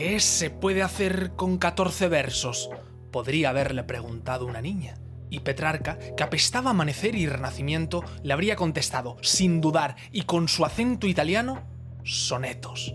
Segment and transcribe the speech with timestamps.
[0.00, 2.70] ¿Qué se puede hacer con 14 versos?
[3.12, 4.94] Podría haberle preguntado una niña.
[5.28, 10.64] Y Petrarca, que apestaba amanecer y renacimiento, le habría contestado, sin dudar y con su
[10.64, 11.68] acento italiano,
[12.02, 12.94] sonetos.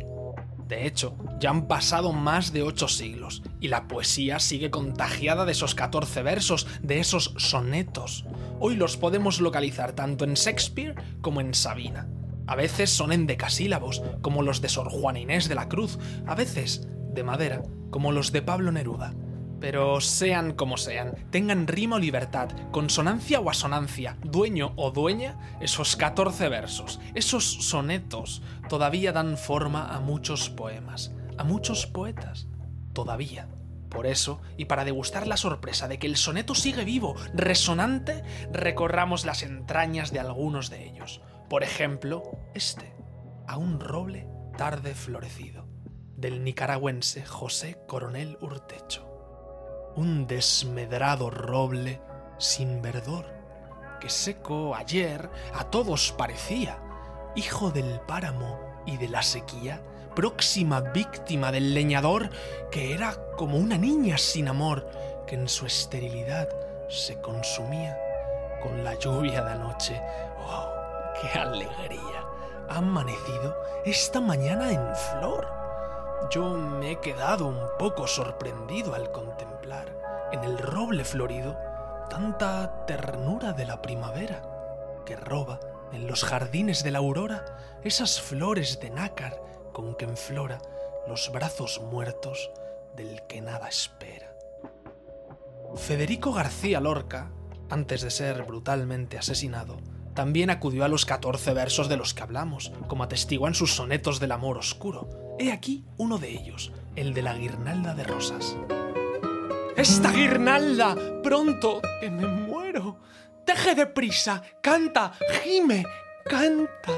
[0.67, 5.51] De hecho, ya han pasado más de ocho siglos y la poesía sigue contagiada de
[5.51, 8.25] esos 14 versos, de esos sonetos.
[8.59, 12.07] Hoy los podemos localizar tanto en Shakespeare como en Sabina.
[12.47, 16.35] A veces son en decasílabos, como los de Sor Juana Inés de la Cruz, a
[16.35, 19.15] veces de madera, como los de Pablo Neruda.
[19.59, 25.95] Pero sean como sean, tengan rima o libertad, consonancia o asonancia, dueño o dueña, esos
[25.95, 32.47] 14 versos, esos sonetos, todavía dan forma a muchos poemas, a muchos poetas,
[32.93, 33.47] todavía.
[33.89, 39.25] Por eso, y para degustar la sorpresa de que el soneto sigue vivo, resonante, recorramos
[39.25, 41.21] las entrañas de algunos de ellos.
[41.49, 42.23] Por ejemplo,
[42.53, 42.93] este,
[43.47, 45.67] a un roble tarde florecido,
[46.15, 49.15] del nicaragüense José Coronel Urtecho
[49.95, 52.01] un desmedrado roble
[52.37, 53.25] sin verdor,
[53.99, 56.77] que seco ayer a todos parecía,
[57.35, 59.81] hijo del páramo y de la sequía,
[60.13, 62.29] próxima víctima del leñador,
[62.71, 64.89] que era como una niña sin amor,
[65.27, 66.49] que en su esterilidad
[66.89, 67.97] se consumía
[68.61, 70.01] con la lluvia de anoche.
[70.39, 70.69] ¡Oh,
[71.21, 72.25] qué alegría!
[72.69, 75.54] Ha amanecido esta mañana en flor.
[76.29, 81.57] Yo me he quedado un poco sorprendido al contemplar en el roble florido
[82.09, 84.41] tanta ternura de la primavera
[85.05, 85.59] que roba
[85.93, 87.45] en los jardines de la aurora
[87.83, 89.39] esas flores de nácar
[89.71, 90.59] con que enflora
[91.07, 92.51] los brazos muertos
[92.95, 94.35] del que nada espera.
[95.75, 97.31] Federico García Lorca,
[97.69, 99.77] antes de ser brutalmente asesinado,
[100.13, 104.31] también acudió a los 14 versos de los que hablamos, como atestiguan sus sonetos del
[104.31, 105.24] amor oscuro.
[105.37, 108.55] He aquí uno de ellos, el de la guirnalda de rosas.
[109.75, 112.99] Esta guirnalda, pronto, que me muero.
[113.45, 115.11] Teje deprisa, canta,
[115.43, 115.85] gime,
[116.23, 116.93] canta,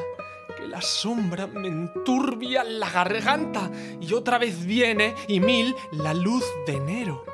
[0.56, 6.44] que la sombra me enturbia la garganta y otra vez viene y mil la luz
[6.68, 7.26] de enero.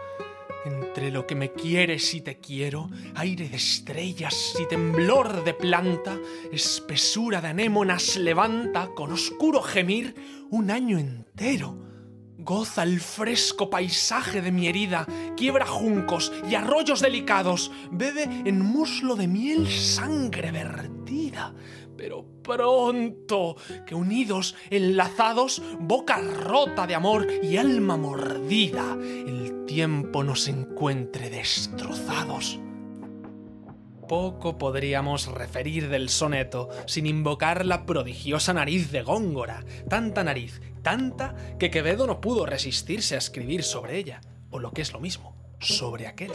[0.66, 6.18] Entre lo que me quieres y te quiero, aire de estrellas y temblor de planta,
[6.54, 10.16] espesura de anémonas levanta con oscuro gemir
[10.50, 11.78] un año entero.
[12.38, 19.16] Goza el fresco paisaje de mi herida, quiebra juncos y arroyos delicados, bebe en muslo
[19.16, 21.54] de miel sangre vertida.
[22.04, 23.56] Pero pronto,
[23.86, 32.60] que unidos, enlazados, boca rota de amor y alma mordida, el tiempo nos encuentre destrozados.
[34.10, 41.36] Poco podríamos referir del soneto sin invocar la prodigiosa nariz de Góngora, tanta nariz, tanta
[41.58, 44.20] que Quevedo no pudo resistirse a escribir sobre ella,
[44.50, 45.33] o lo que es lo mismo,
[45.64, 46.32] sobre aquel.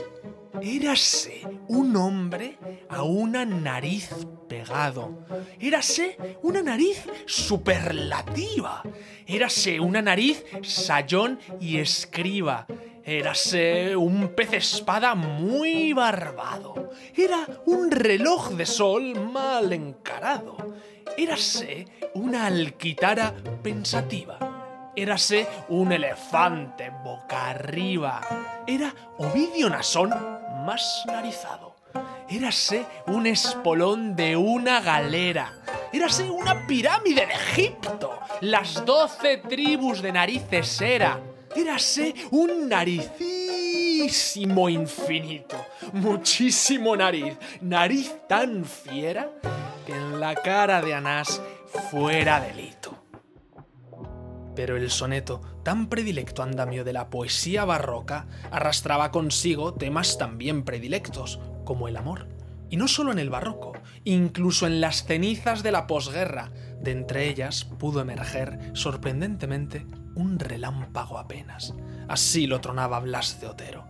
[0.60, 2.58] Érase un hombre
[2.88, 4.10] a una nariz
[4.48, 5.26] pegado.
[5.60, 8.82] Érase una nariz superlativa.
[9.26, 12.66] Érase una nariz sayón y escriba.
[13.04, 16.90] Érase un pez espada muy barbado.
[17.14, 20.56] Era un reloj de sol mal encarado.
[21.16, 24.47] Érase una alquitara pensativa.
[24.98, 28.20] Érase un elefante boca arriba.
[28.66, 30.10] Era Ovidio Nasón
[30.66, 31.76] más narizado.
[32.28, 35.52] Érase un espolón de una galera.
[35.92, 38.18] Érase una pirámide de Egipto.
[38.40, 41.20] Las doce tribus de narices era
[41.54, 49.30] Érase un naricísimo infinito, muchísimo nariz, nariz tan fiera
[49.86, 51.40] que en la cara de Anás
[51.88, 52.97] fuera delito.
[54.58, 61.38] Pero el soneto, tan predilecto andamio de la poesía barroca, arrastraba consigo temas también predilectos,
[61.64, 62.26] como el amor.
[62.68, 67.28] Y no solo en el barroco, incluso en las cenizas de la posguerra, de entre
[67.28, 69.86] ellas pudo emerger, sorprendentemente,
[70.16, 71.72] un relámpago apenas.
[72.08, 73.86] Así lo tronaba Blas de Otero.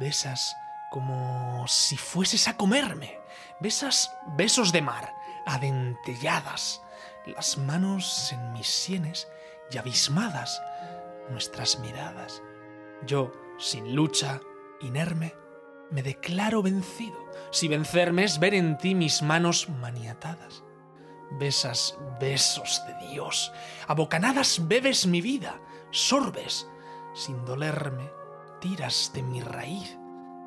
[0.00, 0.56] Besas
[0.90, 3.18] como si fueses a comerme.
[3.60, 5.12] Besas besos de mar,
[5.44, 6.80] adentelladas,
[7.26, 9.28] las manos en mis sienes
[9.70, 10.62] y abismadas
[11.30, 12.42] nuestras miradas.
[13.06, 14.40] Yo, sin lucha,
[14.80, 15.34] inerme,
[15.90, 17.16] me declaro vencido.
[17.50, 20.62] Si vencerme es ver en ti mis manos maniatadas.
[21.38, 23.52] Besas besos de Dios,
[23.88, 25.60] a bocanadas bebes mi vida,
[25.90, 26.68] sorbes,
[27.14, 28.10] sin dolerme,
[28.60, 29.98] tiras de mi raíz,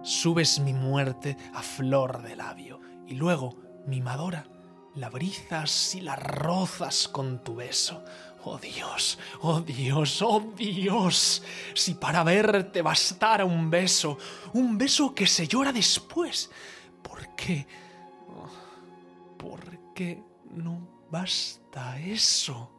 [0.03, 4.45] subes mi muerte a flor de labio, y luego, mimadora,
[4.95, 8.03] la brizas y la rozas con tu beso.
[8.43, 11.43] Oh Dios, oh Dios, oh Dios,
[11.73, 14.17] si para verte bastara un beso,
[14.53, 16.49] un beso que se llora después,
[17.01, 17.67] ¿por qué?
[19.37, 22.71] ¿Por qué no basta eso?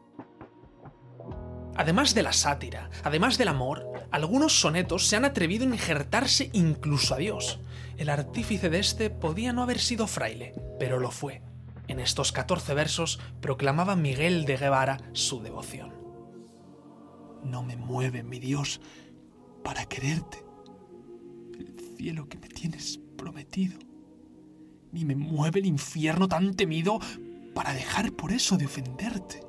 [1.77, 7.15] Además de la sátira, además del amor, algunos sonetos se han atrevido a injertarse incluso
[7.15, 7.61] a Dios.
[7.97, 11.43] El artífice de este podía no haber sido fraile, pero lo fue.
[11.91, 15.93] En estos 14 versos proclamaba Miguel de Guevara su devoción.
[17.43, 18.81] No me mueve, mi Dios,
[19.65, 20.45] para quererte,
[21.59, 23.77] el cielo que me tienes prometido,
[24.93, 27.01] ni me mueve el infierno tan temido
[27.57, 29.41] para dejar por eso de ofenderte.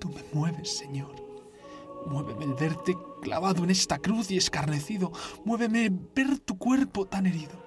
[0.00, 1.14] Tú me mueves, Señor.
[2.06, 5.12] Muéveme el verte clavado en esta cruz y escarnecido.
[5.44, 7.65] Muéveme ver tu cuerpo tan herido.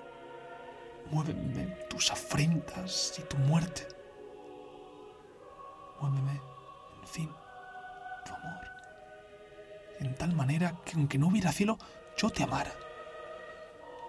[1.11, 3.87] Muéveme tus afrentas y tu muerte.
[5.99, 6.39] Muéveme,
[7.01, 7.29] en fin,
[8.25, 8.65] tu amor.
[9.99, 11.77] En tal manera que aunque no hubiera cielo,
[12.17, 12.71] yo te amara.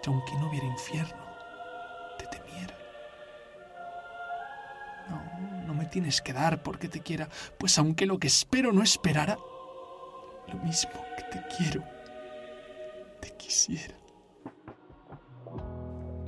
[0.03, 1.23] Y aunque no hubiera infierno,
[2.17, 2.77] te temiera.
[5.09, 8.83] No, no me tienes que dar porque te quiera, pues aunque lo que espero no
[8.83, 9.37] esperara,
[10.47, 11.83] lo mismo que te quiero,
[13.19, 14.00] te quisiera.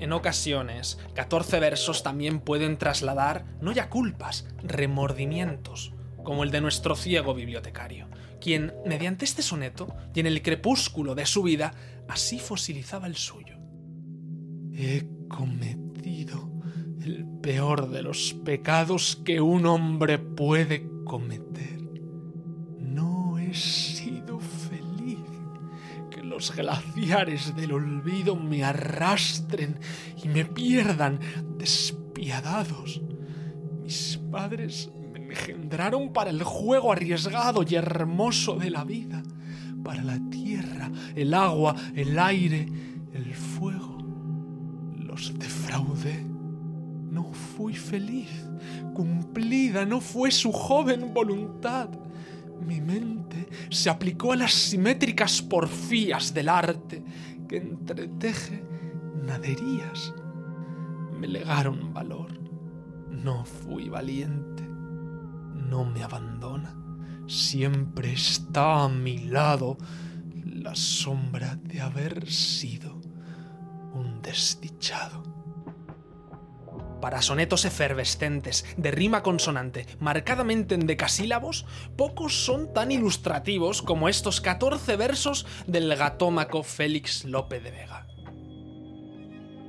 [0.03, 5.93] En ocasiones, 14 versos también pueden trasladar no ya culpas, remordimientos,
[6.25, 8.09] como el de nuestro ciego bibliotecario,
[8.41, 11.73] quien, mediante este soneto y en el crepúsculo de su vida,
[12.09, 13.55] así fosilizaba el suyo.
[14.73, 16.51] He cometido
[17.01, 21.81] el peor de los pecados que un hombre puede cometer.
[22.77, 23.13] No.
[23.37, 24.02] Que
[26.33, 29.77] los glaciares del olvido me arrastren
[30.23, 31.19] y me pierdan
[31.59, 33.01] despiadados.
[33.83, 39.21] Mis padres me engendraron para el juego arriesgado y hermoso de la vida,
[39.83, 42.67] para la tierra, el agua, el aire,
[43.13, 43.99] el fuego.
[44.97, 46.25] Los defraudé
[47.11, 48.29] no fui feliz.
[48.95, 51.89] Cumplida no fue su joven voluntad.
[52.65, 53.22] Mi mente
[53.73, 57.03] se aplicó a las simétricas porfías del arte
[57.47, 58.63] que entreteje
[59.23, 60.13] naderías.
[61.19, 62.39] Me legaron valor.
[63.09, 64.63] No fui valiente.
[64.63, 66.75] No me abandona.
[67.27, 69.77] Siempre está a mi lado
[70.45, 73.01] la sombra de haber sido
[73.93, 75.32] un desdichado
[77.03, 81.65] para sonetos efervescentes, de rima consonante, marcadamente en decasílabos,
[81.97, 88.07] pocos son tan ilustrativos como estos 14 versos del gatómaco Félix Lope de Vega.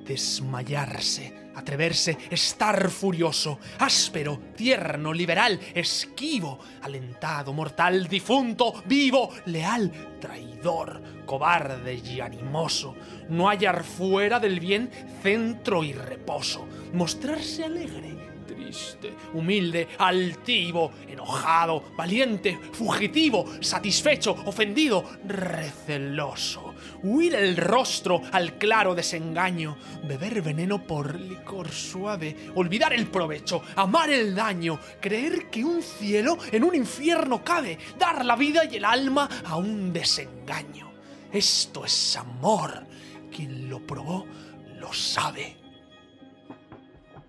[0.06, 9.90] Desmayarse, atreverse, estar furioso, áspero, tierno, liberal, esquivo, alentado, mortal, difunto, vivo, leal,
[10.20, 12.94] traidor, cobarde y animoso,
[13.28, 14.90] no hallar fuera del bien
[15.22, 18.33] centro y reposo, mostrarse alegre,
[19.32, 30.42] humilde, altivo, enojado, valiente, fugitivo, satisfecho, ofendido, receloso, huir el rostro al claro desengaño, beber
[30.42, 36.64] veneno por licor suave, olvidar el provecho, amar el daño, creer que un cielo en
[36.64, 40.92] un infierno cabe, dar la vida y el alma a un desengaño.
[41.32, 42.86] Esto es amor.
[43.34, 44.24] Quien lo probó
[44.78, 45.56] lo sabe.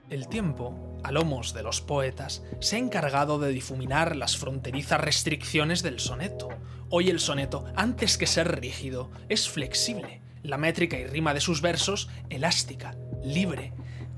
[0.10, 5.84] El tiempo, a lomos de los poetas, se ha encargado de difuminar las fronterizas restricciones
[5.84, 6.50] del soneto.
[6.90, 10.22] Hoy el soneto, antes que ser rígido, es flexible.
[10.42, 13.74] La métrica y rima de sus versos, elástica, libre.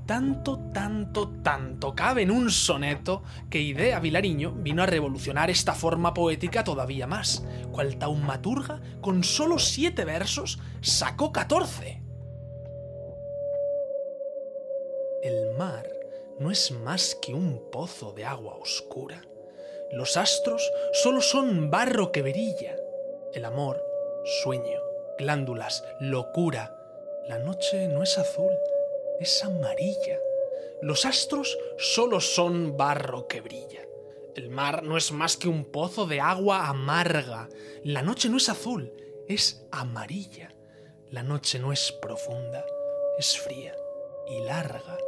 [0.06, 6.14] Tanto, tanto, tanto cabe en un soneto que Idea Vilariño vino a revolucionar esta forma
[6.14, 7.44] poética todavía más.
[7.70, 12.02] Cual taumaturga, con solo siete versos, sacó catorce.
[15.22, 15.97] El mar
[16.38, 19.22] no es más que un pozo de agua oscura.
[19.90, 22.76] Los astros solo son barro que brilla.
[23.32, 23.82] El amor,
[24.42, 24.80] sueño,
[25.18, 26.74] glándulas, locura.
[27.26, 28.52] La noche no es azul,
[29.20, 30.18] es amarilla.
[30.82, 33.82] Los astros solo son barro que brilla.
[34.36, 37.48] El mar no es más que un pozo de agua amarga.
[37.82, 38.92] La noche no es azul,
[39.26, 40.54] es amarilla.
[41.10, 42.64] La noche no es profunda,
[43.18, 43.74] es fría
[44.28, 44.98] y larga.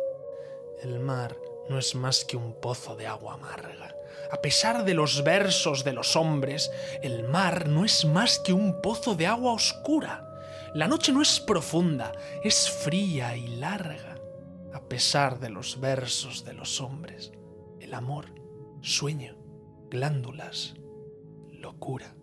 [0.83, 1.37] El mar
[1.69, 3.95] no es más que un pozo de agua amarga.
[4.33, 6.71] A pesar de los versos de los hombres,
[7.03, 10.27] el mar no es más que un pozo de agua oscura.
[10.75, 14.17] La noche no es profunda, es fría y larga.
[14.73, 17.33] A pesar de los versos de los hombres,
[17.81, 18.27] el amor,
[18.81, 19.37] sueño,
[19.91, 20.75] glándulas,
[21.51, 22.15] locura.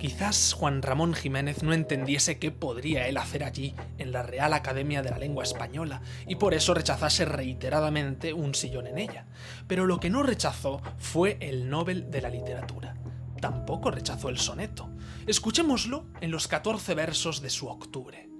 [0.00, 5.02] Quizás Juan Ramón Jiménez no entendiese qué podría él hacer allí, en la Real Academia
[5.02, 9.26] de la Lengua Española, y por eso rechazase reiteradamente un sillón en ella.
[9.68, 12.96] Pero lo que no rechazó fue el Nobel de la Literatura.
[13.42, 14.88] Tampoco rechazó el soneto.
[15.26, 18.30] Escuchémoslo en los 14 versos de su octubre.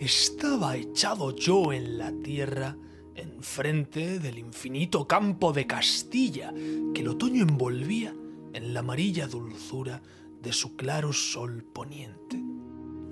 [0.00, 2.76] Estaba echado yo en la tierra,
[3.14, 6.52] enfrente del infinito campo de Castilla,
[6.92, 8.12] que el otoño envolvía
[8.54, 10.00] en la amarilla dulzura
[10.40, 12.40] de su claro sol poniente.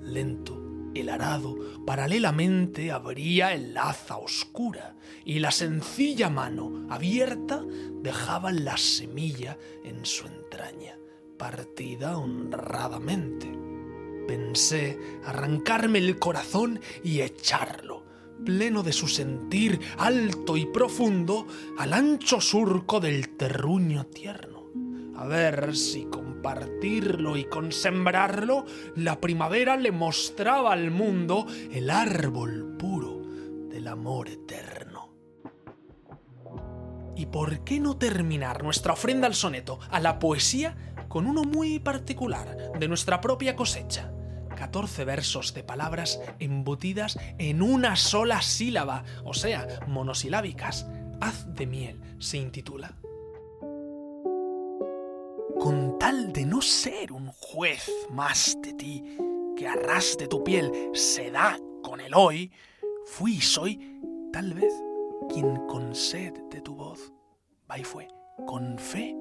[0.01, 0.61] Lento,
[0.95, 4.95] el arado paralelamente abría el laza oscura
[5.25, 7.63] y la sencilla mano abierta
[8.01, 10.97] dejaba la semilla en su entraña,
[11.37, 13.51] partida honradamente.
[14.27, 18.05] Pensé arrancarme el corazón y echarlo,
[18.45, 21.47] pleno de su sentir alto y profundo,
[21.77, 24.52] al ancho surco del terruño tierno
[25.15, 28.65] a ver si compartirlo y con sembrarlo,
[28.95, 33.21] la primavera le mostraba al mundo el árbol puro
[33.69, 35.13] del amor eterno.
[37.15, 40.75] ¿Y por qué no terminar nuestra ofrenda al soneto, a la poesía,
[41.07, 44.11] con uno muy particular, de nuestra propia cosecha?
[44.57, 50.87] 14 versos de palabras embutidas en una sola sílaba, o sea, monosilábicas.
[51.21, 53.12] Haz de miel se intitula con
[56.03, 59.01] tal de no ser un juez más de ti,
[59.55, 62.51] que a ras de tu piel se da con el hoy,
[63.05, 64.01] fui y soy,
[64.33, 64.73] tal vez,
[65.29, 67.13] quien con sed de tu voz
[67.71, 68.09] va y fue,
[68.45, 69.15] con fe,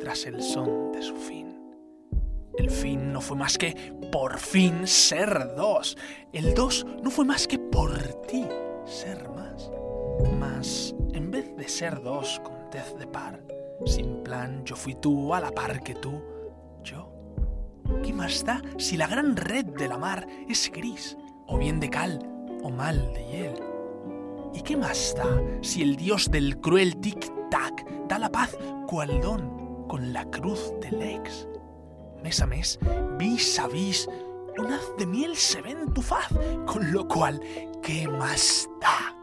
[0.00, 1.54] tras el son de su fin.
[2.56, 5.98] El fin no fue más que por fin ser dos.
[6.32, 8.46] El dos no fue más que por ti
[8.86, 9.70] ser más.
[10.38, 13.44] Mas en vez de ser dos con tez de par,
[13.84, 16.22] sin plan, yo fui tú a la par que tú,
[16.82, 17.12] yo.
[18.02, 21.90] ¿Qué más da si la gran red de la mar es gris, o bien de
[21.90, 22.18] cal,
[22.62, 23.54] o mal de hiel?
[24.54, 29.86] ¿Y qué más da si el dios del cruel tic-tac da la paz cual don
[29.88, 31.48] con la cruz del ex?
[32.22, 32.78] Mes a mes,
[33.18, 34.08] vis a vis,
[34.58, 36.28] un haz de miel se ve en tu faz,
[36.66, 37.40] con lo cual,
[37.82, 39.16] ¿qué más da?